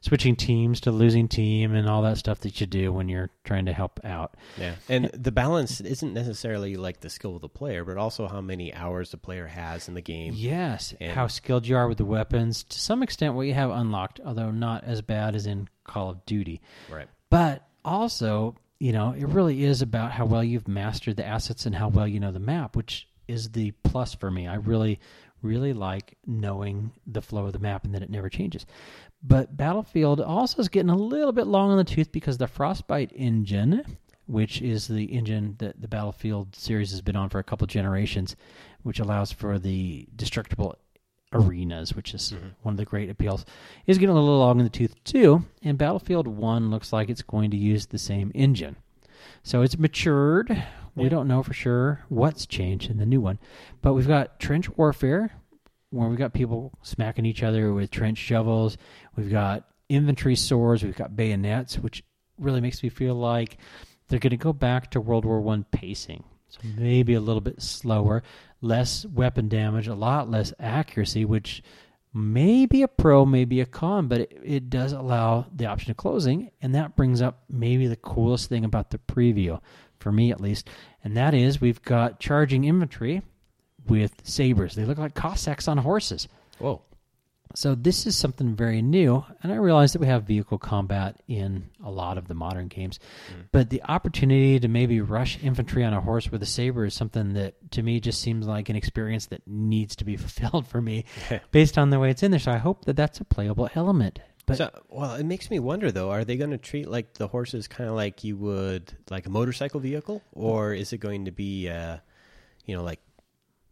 [0.01, 3.67] switching teams to losing team and all that stuff that you do when you're trying
[3.67, 4.37] to help out.
[4.59, 8.41] Yeah, and the balance isn't necessarily like the skill of the player, but also how
[8.41, 10.33] many hours the player has in the game.
[10.37, 12.65] Yes, And- how skilled you are with the weapons.
[12.65, 16.25] To some extent, what you have unlocked, although not as bad as in Call of
[16.27, 16.61] Duty.
[16.91, 17.09] Right.
[17.31, 21.75] But also, you know, it really is about how well you've mastered the assets and
[21.75, 24.47] how well you know the map, which is the plus for me.
[24.47, 25.01] I really,
[25.43, 28.67] really like knowing the flow of the map and that it never changes.
[29.27, 33.11] But Battlefield also is getting a little bit long on the tooth because the Frostbite
[33.13, 37.67] engine, which is the engine that the Battlefield series has been on for a couple
[37.67, 38.37] generations,
[38.83, 40.77] which allows for the destructible
[41.33, 42.49] arenas, which is mm-hmm.
[42.63, 43.45] one of the great appeals,
[43.87, 45.45] is getting a little long in the tooth too.
[45.61, 48.77] And Battlefield 1 looks like it's going to use the same engine.
[49.43, 50.65] So it's matured.
[50.95, 53.39] We don't know for sure what's changed in the new one.
[53.83, 55.33] But we've got trench warfare,
[55.97, 58.77] where we've got people smacking each other with trench shovels.
[59.17, 60.83] We've got infantry swords.
[60.83, 62.05] We've got bayonets, which
[62.39, 63.59] really makes me feel like
[64.09, 66.25] they're going to go back to World War One pacing.
[66.49, 68.23] So maybe a little bit slower,
[68.61, 71.63] less weapon damage, a lot less accuracy, which
[72.15, 75.97] may be a pro, maybe a con, but it, it does allow the option of
[75.97, 76.51] closing.
[76.63, 79.61] And that brings up maybe the coolest thing about the preview,
[79.99, 80.69] for me at least.
[81.03, 83.23] And that is we've got charging infantry
[83.89, 84.75] with sabers.
[84.75, 86.29] They look like Cossacks on horses.
[86.59, 86.83] Whoa.
[87.55, 91.71] So this is something very new, and I realize that we have vehicle combat in
[91.83, 92.99] a lot of the modern games,
[93.51, 97.33] but the opportunity to maybe rush infantry on a horse with a saber is something
[97.33, 101.07] that to me just seems like an experience that needs to be fulfilled for me,
[101.51, 102.41] based on the way it's in there.
[102.41, 104.19] So I hope that that's a playable element.
[104.45, 107.27] But so, well, it makes me wonder though: Are they going to treat like the
[107.27, 111.33] horses kind of like you would like a motorcycle vehicle, or is it going to
[111.33, 111.97] be, uh,
[112.65, 113.01] you know, like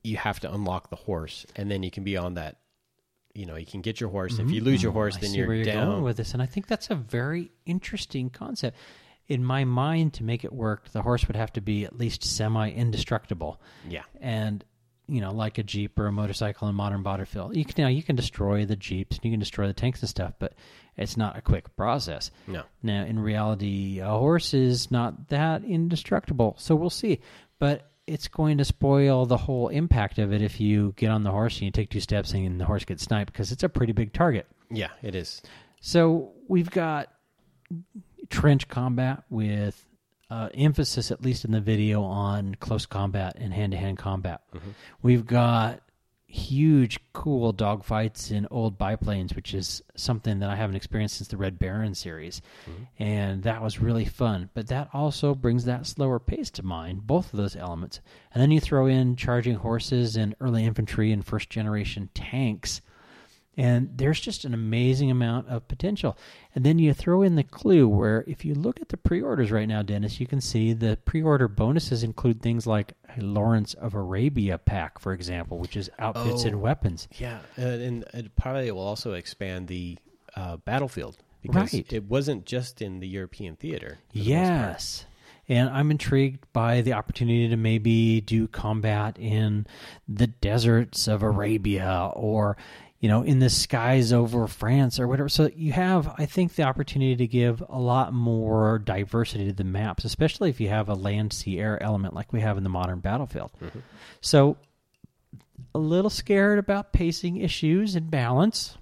[0.05, 2.59] you have to unlock the horse and then you can be on that?
[3.35, 4.39] You know, you can get your horse.
[4.39, 6.03] If you lose your horse, Mm, I then you're, you're down.
[6.05, 8.77] with this, and I think that's a very interesting concept.
[9.27, 12.23] In my mind, to make it work, the horse would have to be at least
[12.23, 13.61] semi-indestructible.
[13.89, 14.65] yeah, and
[15.07, 18.03] you know, like a jeep or a motorcycle in modern battlefield, you can now you
[18.03, 20.55] can destroy the jeeps, you can destroy the tanks and stuff, but
[20.97, 22.31] it's not a quick process.
[22.47, 27.21] no, Now, in reality, a horse is not that indestructible, so we'll see.
[27.59, 31.31] But it's going to spoil the whole impact of it if you get on the
[31.31, 33.93] horse and you take two steps and the horse gets sniped because it's a pretty
[33.93, 34.47] big target.
[34.71, 35.43] yeah, it is.
[35.81, 37.11] So we've got
[38.31, 39.85] trench combat with
[40.31, 44.41] uh, emphasis, at least in the video, on close combat and hand to hand combat.
[45.03, 45.81] We've got
[46.35, 51.37] huge, cool dogfights in old biplanes, which is something that I haven't experienced since the
[51.37, 52.43] Red Baron series.
[52.69, 53.03] Mm-hmm.
[53.03, 54.51] And that was really fun.
[54.53, 58.01] But that also brings that slower pace to mind, both of those elements.
[58.33, 62.81] And then you throw in charging horses and early infantry and first generation tanks.
[63.57, 66.17] And there's just an amazing amount of potential.
[66.55, 69.53] And then you throw in the clue where if you look at the pre orders
[69.53, 73.75] right now, Dennis, you can see the pre order bonuses include things like a Lawrence
[73.75, 76.49] of Arabia pack, for example, which is outfits Oh.
[76.49, 77.07] and weapons.
[77.19, 79.99] Yeah, uh, and it probably will also expand the
[80.37, 81.93] uh, battlefield because Right.
[81.93, 83.99] it wasn't just in the European theater.
[84.13, 84.19] the.
[84.21, 85.07] Yes.
[85.47, 89.67] And I'm intrigued by the opportunity to maybe do combat in
[90.09, 92.57] the deserts of Arabia or,
[93.05, 95.29] you know, in the skies over France or whatever.
[95.29, 99.63] So you have, I think, the opportunity to give a lot more diversity to the
[99.63, 102.71] maps, especially if you have a land, sea, air element like we have in the
[102.71, 103.51] modern battlefield.
[103.63, 103.81] Mm-hmm.
[104.23, 104.57] So
[105.75, 108.79] a little scared about pacing issues and balance.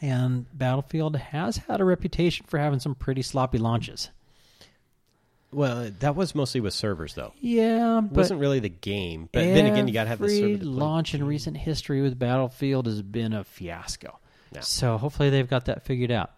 [0.00, 4.10] And Battlefield has had a reputation for having some pretty sloppy launches.
[5.52, 7.32] Well, that was mostly with servers, though.
[7.40, 9.28] Yeah, It wasn't really the game.
[9.30, 12.18] But then again, you got to have the server to launch in recent history with
[12.18, 14.18] Battlefield has been a fiasco.
[14.52, 14.60] Yeah.
[14.60, 16.30] So hopefully they've got that figured out.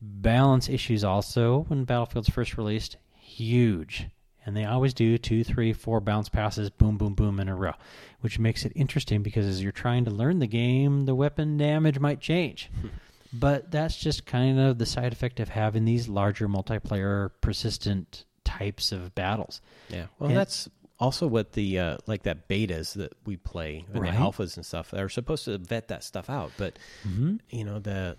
[0.00, 4.06] Balance issues also when Battlefield's first released, huge.
[4.44, 7.74] And they always do two, three, four bounce passes, boom, boom, boom in a row,
[8.20, 11.98] which makes it interesting because as you're trying to learn the game, the weapon damage
[11.98, 12.70] might change.
[13.32, 18.92] but that's just kind of the side effect of having these larger multiplayer, persistent types
[18.92, 19.60] of battles.
[19.88, 20.06] Yeah.
[20.18, 20.68] Well, And- that's
[21.00, 24.12] also what the uh, like that betas that we play and Right.
[24.12, 26.50] the alphas and stuff are supposed to vet that stuff out.
[26.56, 27.36] But Mm-hmm.
[27.50, 28.16] you know the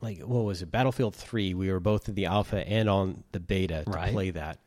[0.00, 0.70] like what was it?
[0.70, 1.54] Battlefield Three.
[1.54, 4.12] We were both in the alpha and on the beta to Right.
[4.12, 4.58] play that,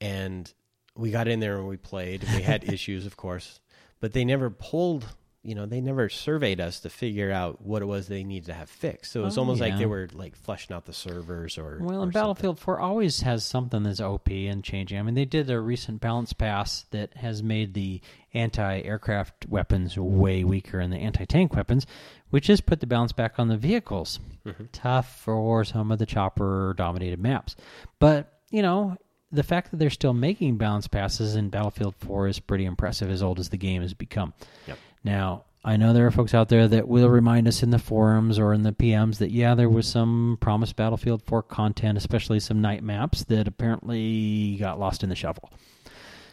[0.00, 0.52] and
[0.96, 2.22] we got in there and we played.
[2.34, 3.60] We had issues, of course,
[4.00, 5.04] but they never pulled.
[5.48, 8.52] You know, they never surveyed us to figure out what it was they needed to
[8.52, 9.12] have fixed.
[9.12, 12.00] So it was Oh, almost like they were like flushing out the servers or Well,
[12.00, 12.20] or and something.
[12.20, 14.98] Battlefield 4 always has something that's OP and changing.
[14.98, 18.02] I mean, they did a recent balance pass that has made the
[18.34, 21.86] anti aircraft weapons way weaker and the anti tank weapons,
[22.28, 24.20] which has put the balance back on the vehicles.
[24.44, 24.64] Mm-hmm.
[24.72, 27.56] Tough for some of the chopper dominated maps.
[27.98, 28.96] But, you know,
[29.32, 33.22] the fact that they're still making balance passes in Battlefield 4 is pretty impressive as
[33.22, 34.32] old as the game has become.
[34.66, 34.78] Yep.
[35.04, 38.38] Now, I know there are folks out there that will remind us in the forums
[38.38, 42.60] or in the PMs that, yeah, there was some promised Battlefield 4 content, especially some
[42.60, 45.50] night maps that apparently got lost in the shuffle.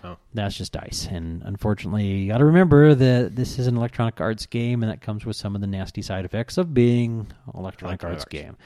[0.04, 0.18] Oh.
[0.36, 1.08] That's just DICE.
[1.08, 5.02] And unfortunately, you got to remember that this is an Electronic Arts game, and that
[5.02, 8.26] comes with some of the nasty side effects of being an Electronic Electronic Arts Arts.
[8.26, 8.58] game.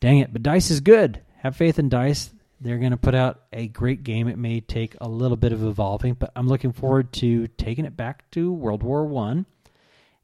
[0.00, 0.32] Dang it.
[0.32, 1.20] But DICE is good.
[1.38, 2.32] Have faith in DICE.
[2.60, 4.26] They're going to put out a great game.
[4.26, 7.96] It may take a little bit of evolving, but I'm looking forward to taking it
[7.96, 9.46] back to World War One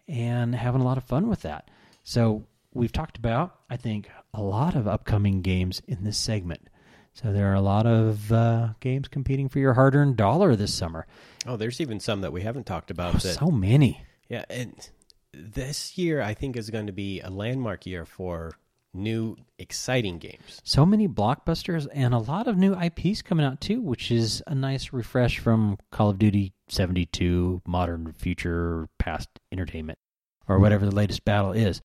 [0.09, 1.71] and having a lot of fun with that.
[2.03, 6.69] So we've talked about, I think, a lot of upcoming games in this segment.
[7.13, 11.07] So there are a lot of uh, games competing for your hard-earned dollar this summer.
[11.47, 13.15] Oh, there's even some that we haven't talked about.
[13.15, 14.05] Oh, that, so many.
[14.29, 14.75] Yeah, and
[15.33, 18.57] this year I think is going to be a landmark year for
[18.95, 20.61] new exciting games.
[20.65, 24.55] So many blockbusters and a lot of new IPs coming out too, which is a
[24.55, 29.99] nice refresh from Call of Duty 72, modern, future, past entertainment,
[30.49, 31.81] or whatever the latest battle is.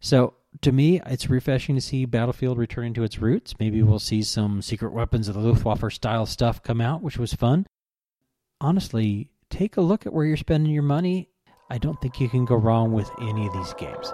[0.00, 3.54] So to me, it's refreshing to see Battlefield returning to its roots.
[3.58, 7.34] Maybe we'll see some secret weapons of the Luftwaffe style stuff come out, which was
[7.34, 7.66] fun.
[8.60, 11.28] Honestly, take a look at where you're spending your money.
[11.70, 14.12] I don't think you can go wrong with any of these games.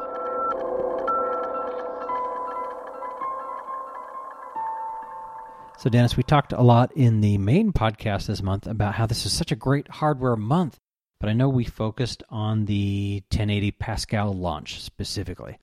[5.80, 9.24] So, Dennis, we talked a lot in the main podcast this month about how this
[9.24, 10.76] is such a great hardware month,
[11.18, 15.58] but I know we focused on the 1080 Pascal launch specifically.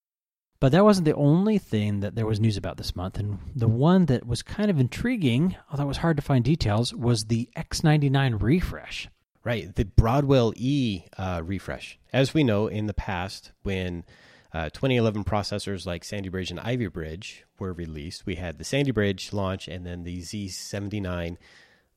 [0.60, 3.20] But that wasn't the only thing that there was news about this month.
[3.20, 6.96] And the one that was kind of intriguing, although it was hard to find details,
[6.96, 9.10] was the X99 refresh.
[9.44, 12.00] Right, the Broadwell E uh, refresh.
[12.12, 14.04] As we know, in the past, when
[14.58, 18.90] uh, 2011 processors like Sandy Bridge and Ivy Bridge were released, we had the Sandy
[18.90, 21.38] Bridge launch and then the Z79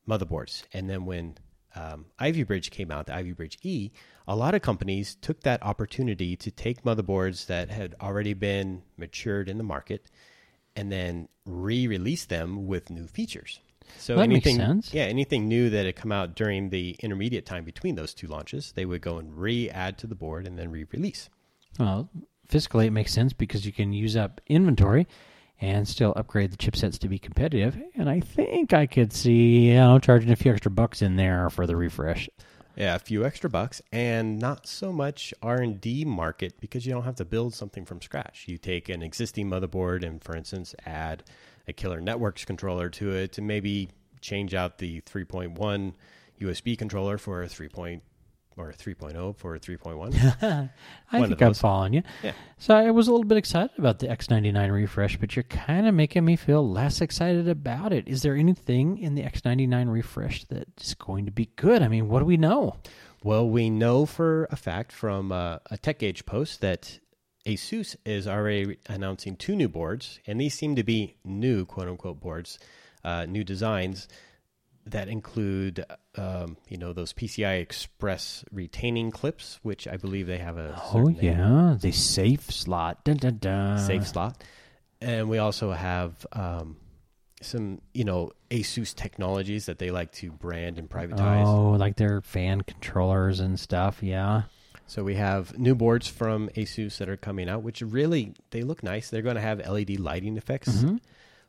[0.06, 0.64] motherboards.
[0.74, 1.38] And then when
[1.74, 3.92] um, Ivy Bridge came out, the Ivy Bridge E,
[4.28, 9.48] a lot of companies took that opportunity to take motherboards that had already been matured
[9.48, 10.10] in the market
[10.76, 13.60] and then re-release them with new features.
[13.96, 14.92] So Well, that makes anything, sense.
[14.92, 18.72] yeah, anything new that had come out during the intermediate time between those two launches,
[18.72, 21.30] they would go and re-add to the board and then re-release.
[21.78, 22.10] Well,
[22.50, 25.06] fiscally, it makes sense because you can use up inventory
[25.60, 27.78] and still upgrade the chipsets to be competitive.
[27.94, 31.50] And I think I could see, you know, charging a few extra bucks in there
[31.50, 32.28] for the refresh.
[32.76, 36.92] Yeah, a few extra bucks, and not so much R and D market because you
[36.92, 38.44] don't have to build something from scratch.
[38.46, 41.24] You take an existing motherboard and, for instance, add
[41.68, 45.92] a killer networks controller to it, to maybe change out the 3.1
[46.40, 48.00] USB controller for a 3.
[48.60, 50.70] Or 3.0 for 3.1.
[51.12, 52.02] I think I'm following you.
[52.22, 52.32] Yeah.
[52.58, 55.94] So I was a little bit excited about the X99 refresh, but you're kind of
[55.94, 58.06] making me feel less excited about it.
[58.06, 61.80] Is there anything in the X99 refresh that's going to be good?
[61.80, 62.76] I mean, what do we know?
[63.24, 67.00] Well, we know for a fact from uh, a Techgage post that
[67.46, 72.20] Asus is already announcing two new boards, and these seem to be new, quote unquote,
[72.20, 72.58] boards,
[73.04, 74.06] uh, new designs
[74.90, 75.84] that include,
[76.16, 81.08] um, you know, those PCI Express retaining clips, which I believe they have a Oh
[81.08, 83.04] yeah, the safe slot.
[83.04, 83.78] Dun, dun, dun.
[83.78, 84.42] safe slot,
[85.00, 86.76] and we also have um,
[87.40, 91.46] some, you know, ASUS technologies that they like to brand and privatize.
[91.46, 94.02] Oh, like their fan controllers and stuff.
[94.02, 94.42] Yeah.
[94.86, 98.82] So we have new boards from ASUS that are coming out, which really they look
[98.82, 99.08] nice.
[99.08, 100.98] They're going to have LED lighting effects, Mhm.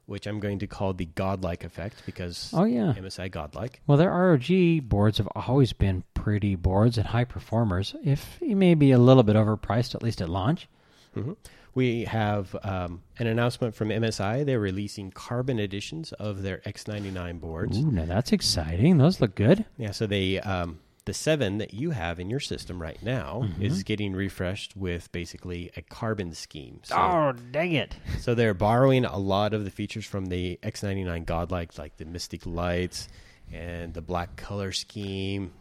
[0.06, 2.94] Which I'm going to call the godlike effect because Oh yeah.
[2.98, 3.82] MSI godlike.
[3.88, 7.96] Well, their ROG boards have always been pretty boards and high performers.
[8.04, 10.68] If maybe a little bit overpriced, at least at launch.
[11.14, 11.34] hmm
[11.74, 14.46] We have um, an announcement from MSI.
[14.46, 17.78] They're releasing carbon editions of their X99 boards.
[17.80, 18.98] Ooh, now that's exciting.
[18.98, 19.66] Those look good.
[19.78, 23.62] Yeah, so they um, the seven that you have in your system right now Mm-hmm.
[23.64, 26.80] is getting refreshed with basically a carbon scheme.
[26.84, 27.96] So, Oh, dang it!
[28.20, 32.46] so they're borrowing a lot of the features from the X99 Godlike, like the Mystic
[32.46, 33.08] lights
[33.52, 35.54] and the black color scheme.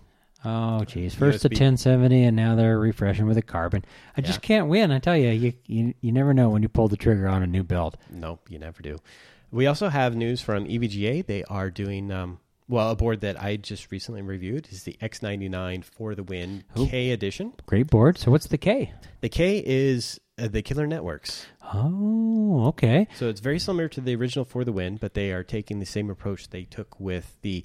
[0.44, 1.14] Oh, geez.
[1.14, 3.84] First the USB 1070, and now they're refreshing with a carbon.
[4.16, 4.90] I just can't win.
[4.90, 7.46] I tell you, you, you, you never know when you pull the trigger on a
[7.46, 7.98] new build.
[8.10, 8.98] Nope, you never do.
[9.50, 11.26] We also have news from EVGA.
[11.26, 12.38] They are doing um,
[12.70, 12.90] well.
[12.90, 16.86] A board that I just recently reviewed is the X99 for the Win Ooh.
[16.86, 17.52] K edition.
[17.66, 18.16] Great board.
[18.18, 18.92] So what's the K?
[19.20, 21.46] The K is uh, the Killer Networks.
[21.74, 23.06] Oh, okay.
[23.16, 25.86] So it's very similar to the original For the Win, but they are taking the
[25.86, 27.64] same approach they took with the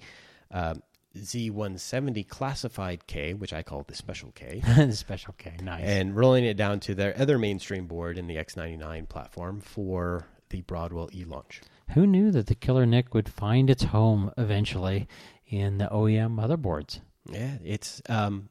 [0.52, 0.82] um,
[1.18, 5.56] Z170 classified K, which I call the Special K, the special K.
[5.62, 5.84] Nice.
[5.84, 10.62] and rolling it down to their other mainstream board in the X99 platform for the
[10.62, 11.62] Broadwell E launch.
[11.94, 15.08] Who knew that the Killer NIC would find its home eventually
[15.48, 17.00] in the OEM motherboards?
[17.30, 18.02] Yeah, it's.
[18.10, 18.50] Um,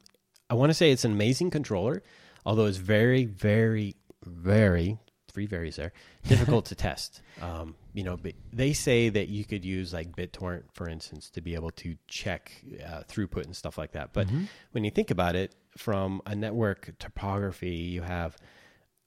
[0.51, 2.03] I want to say it's an amazing controller,
[2.45, 4.99] although it's very, very, very
[5.35, 5.93] three varies there
[6.29, 7.21] difficult to test.
[7.43, 11.41] Um, you know, but they say that you could use like BitTorrent, for instance, to
[11.41, 12.53] be able to check
[12.85, 14.13] uh, throughput and stuff like that.
[14.13, 14.29] But
[14.73, 18.37] when you think about it, from a network topography, you have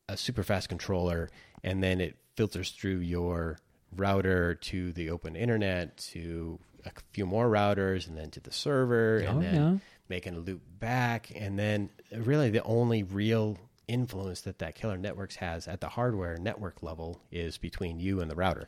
[0.10, 1.30] a super fast controller,
[1.64, 3.58] and then it filters through your
[3.96, 9.18] router to the open internet to a few more routers, and then to the server,
[9.20, 9.78] and Oh, then yeah.
[10.10, 15.36] making a loop back, and then really the only real influence that that killer networks
[15.38, 18.68] has at the hardware network level is between you and the router.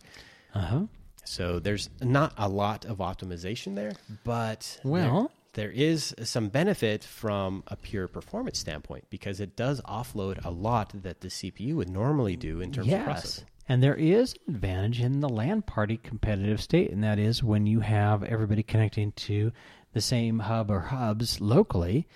[0.53, 0.81] Uh huh.
[1.25, 3.91] So there's not a lot of optimization there,
[4.23, 9.81] but there- Well- there is some benefit from a pure performance standpoint because it does
[9.81, 13.03] offload a lot that the CPU would normally do in terms of Yes.
[13.03, 13.45] processing.
[13.69, 17.67] And there is an advantage in the LAN party competitive state, and that is when
[17.67, 19.51] you have everybody connecting to
[19.93, 22.07] the same hub or hubs locally,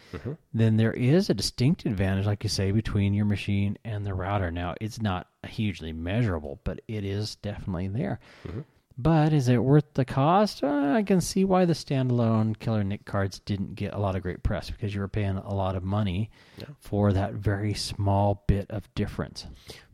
[0.54, 4.52] then there is a distinct advantage, like you say, between your machine and the router.
[4.52, 8.20] Now, it's not hugely measurable, but it is definitely there.
[8.96, 10.64] But is it worth the cost?
[10.64, 14.22] Uh, I can see why the standalone Killer NIC cards didn't get a lot of
[14.22, 16.30] great press because you were paying a lot of money
[16.80, 19.48] for that very small bit of difference.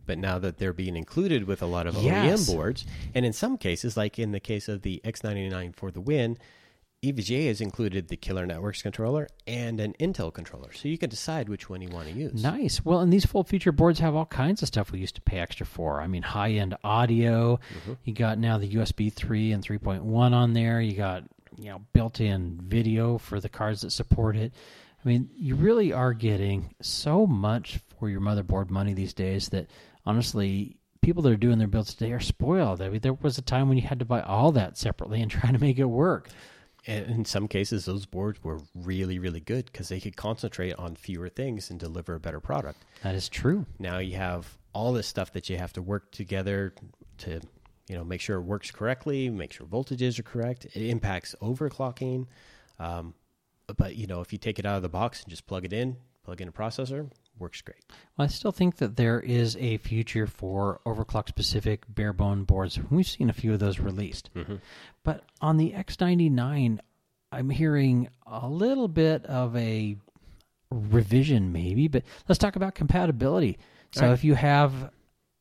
[0.10, 2.50] But now that they're being included with a lot of Yes.
[2.50, 6.02] OEM boards, and in some cases, like in the case of the X99 for the
[6.02, 6.36] win,
[7.04, 11.48] EVGA has included the Killer Networks controller and an Intel controller, so you can decide
[11.48, 12.42] which one you want to use.
[12.44, 12.84] Nice.
[12.84, 15.38] Well, and these full feature boards have all kinds of stuff we used to pay
[15.38, 16.02] extra for.
[16.02, 17.60] I mean, high end audio.
[17.78, 17.94] Mm-hmm.
[18.06, 20.82] You got now the USB 3 and 3.1 on there.
[20.82, 21.24] You got,
[21.56, 24.54] you know, built in video for the cards that support it.
[25.06, 29.68] I mean, you really are getting so much for your motherboard money these days that
[30.10, 32.82] honestly, people that are doing their builds today are spoiled.
[32.82, 35.30] I mean, there was a time when you had to buy all that separately and
[35.32, 36.30] try to make it work.
[36.88, 40.96] And in some cases, those boards were really, really good because they could concentrate on
[40.96, 42.84] fewer things and deliver a better product.
[43.04, 43.68] That is true.
[43.78, 46.74] Now you have all this stuff that you have to work together
[47.20, 47.42] to,
[47.88, 50.66] you know, make sure it works correctly, make sure voltages are correct.
[50.74, 52.26] It impacts overclocking.
[52.80, 53.14] Um,
[53.78, 55.74] but you know, if you take it out of the box and just plug it
[55.74, 57.84] in, plug in a processor, works great.
[58.18, 62.80] Well, I still think that there is a future for overclock specific bare bone boards.
[62.90, 64.30] We've seen a few of those released.
[65.04, 66.80] But on the X99,
[67.32, 69.96] I'm hearing a little bit of a
[70.72, 71.88] revision, maybe.
[71.88, 73.58] But let's talk about compatibility.
[73.92, 74.14] So right.
[74.14, 74.92] if you have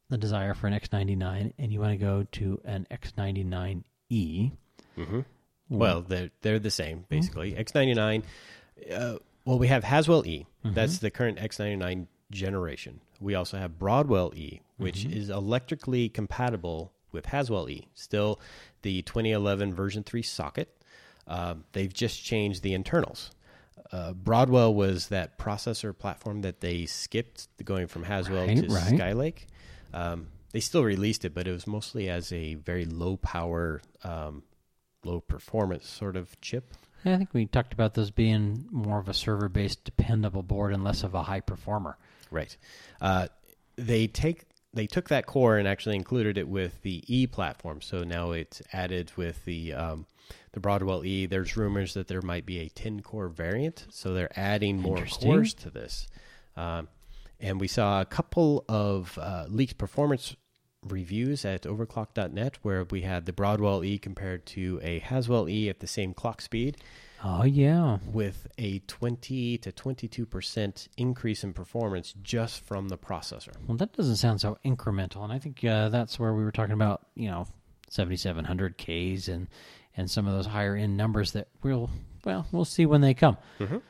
[0.08, 4.52] the desire for an X99 and you want to go to an X99E,
[4.98, 5.20] Mm-hmm.
[5.70, 7.52] Well, they're they're the same basically.
[7.52, 8.22] X99.
[8.92, 9.16] Uh,
[9.48, 10.46] well, we have Haswell E.
[10.62, 13.00] That's the current X99 generation.
[13.18, 17.88] We also have Broadwell E, which is electrically compatible with Haswell E.
[17.94, 18.40] Still,
[18.82, 20.68] the 2011 version three socket.
[21.26, 23.30] Um, they've just changed the internals.
[23.90, 28.92] Uh, Broadwell was that processor platform that they skipped, going from Haswell Right, to right.
[28.92, 29.46] Skylake.
[29.94, 34.42] Um, they still released it, but it was mostly as a very low power um,
[35.04, 36.74] low performance sort of chip.
[37.04, 40.84] I think we talked about those being more of a server based dependable board and
[40.84, 41.96] less of a high performer.
[42.30, 42.56] Right.
[43.00, 43.28] Uh,
[43.76, 44.44] they take
[44.74, 47.80] they took that core and actually included it with the E platform.
[47.80, 50.06] So now it's added with the um,
[50.52, 51.26] the Broadwell E.
[51.26, 55.54] There's rumors that there might be a 10 core variant, so they're adding more cores
[55.54, 56.06] to this.
[56.56, 56.88] Um,
[57.40, 60.34] and we saw a couple of uh, leaked performance
[60.86, 65.80] reviews at overclock.net where we had the Broadwell E compared to a Haswell E at
[65.80, 66.76] the same clock speed
[67.24, 67.98] Oh yeah.
[68.12, 73.52] with a 20 to 22% increase in performance just from the processor.
[73.66, 76.74] Well, that doesn't sound so incremental, and I think uh, that's where we were talking
[76.74, 77.48] about, you know,
[77.90, 79.48] 7700 Ks and
[79.96, 81.90] and some of those higher end numbers that we'll
[82.24, 83.36] well we'll see when they come.
[83.58, 83.82] Mhm.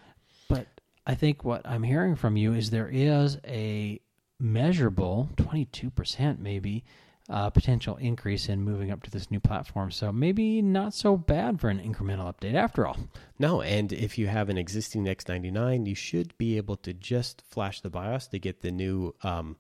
[0.49, 0.67] But
[1.07, 4.01] I think what I'm hearing from you is there is a
[4.41, 6.85] measurable 22% maybe
[7.29, 9.91] uh, potential increase in moving up to this new platform.
[9.91, 12.97] So maybe not so bad for an incremental update after all.
[13.39, 17.81] No, and if you have an existing X99, you should be able to just flash
[17.81, 19.57] the BIOS to get the new um,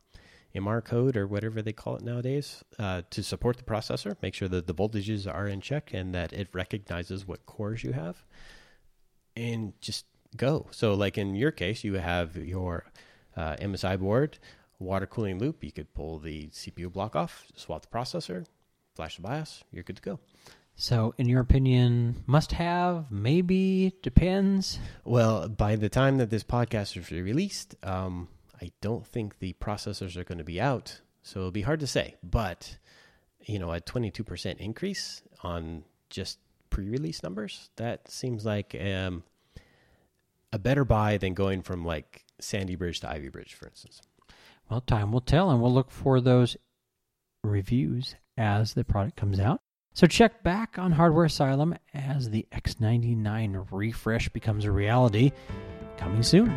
[0.54, 4.16] MR code or whatever they call it nowadays uh, to support the processor.
[4.22, 7.92] Make sure that the voltages are in check and that it recognizes what cores you
[7.92, 8.24] have,
[9.36, 10.06] and just
[10.36, 10.68] go.
[10.70, 12.86] So, like in your case, you have your
[13.36, 14.38] uh, MSI board,
[14.78, 15.64] water cooling loop.
[15.64, 18.46] You could pull the CPU block off, swap the processor,
[18.94, 19.64] flash the BIOS.
[19.72, 20.18] You're good to go.
[20.80, 24.78] So, in your opinion, must have, maybe, depends.
[25.04, 28.28] Well, by the time that this podcast is released, um,
[28.62, 31.88] I don't think the processors are going to be out, so it'll be hard to
[31.88, 32.14] say.
[32.22, 32.78] But
[33.44, 36.38] you know, a twenty-two percent increase on just
[36.70, 39.24] pre-release numbers that seems like um,
[40.52, 44.00] a better buy than going from like Sandy Bridge to Ivy Bridge, for instance.
[44.70, 46.56] Well, time will tell, and we'll look for those
[47.42, 49.60] reviews as the product comes out.
[49.94, 55.32] So check back on Hardware Asylum as the X99 refresh becomes a reality.
[55.96, 56.54] Coming soon.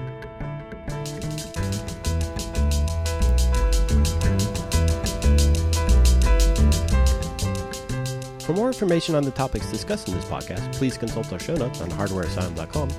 [8.41, 11.79] For more information on the topics discussed in this podcast, please consult our show notes
[11.79, 12.89] on hardwareasylum.com.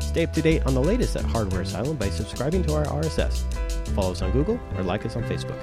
[0.00, 3.44] Stay up to date on the latest at Hardware Asylum by subscribing to our RSS.
[3.94, 5.60] Follow us on Google or like us on Facebook.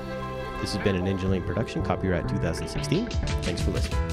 [0.61, 3.07] This has been an Engineering production, copyright 2016.
[3.07, 4.09] Thanks for listening.